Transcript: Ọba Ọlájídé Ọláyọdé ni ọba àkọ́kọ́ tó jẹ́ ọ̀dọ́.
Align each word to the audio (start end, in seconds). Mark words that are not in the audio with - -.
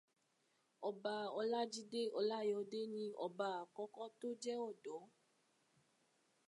Ọba 0.89 1.13
Ọlájídé 1.39 2.01
Ọláyọdé 2.19 2.79
ni 2.95 3.03
ọba 3.25 3.47
àkọ́kọ́ 3.61 4.07
tó 4.19 4.27
jẹ́ 4.41 4.57
ọ̀dọ́. 4.69 5.01